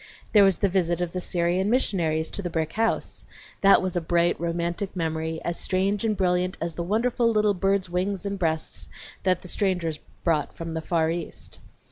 There 0.31 0.43
was 0.43 0.57
the 0.57 0.67
visit 0.67 0.99
of 0.99 1.13
the 1.13 1.21
Syrian 1.21 1.69
missionaries 1.69 2.31
to 2.31 2.41
the 2.41 2.49
brick 2.49 2.73
house. 2.73 3.23
That 3.61 3.83
was 3.83 3.95
a 3.95 4.01
bright, 4.01 4.35
romantic 4.39 4.95
memory, 4.95 5.39
as 5.45 5.59
strange 5.59 6.03
and 6.03 6.17
brilliant 6.17 6.57
as 6.59 6.73
the 6.73 6.81
wonderful 6.81 7.31
little 7.31 7.53
birds' 7.53 7.87
wings 7.87 8.25
and 8.25 8.39
breasts 8.39 8.89
that 9.21 9.43
the 9.43 9.47
strangers 9.47 9.99
brought 10.23 10.55
from 10.57 10.73
the 10.73 10.81
Far 10.81 11.11
East. 11.11 11.59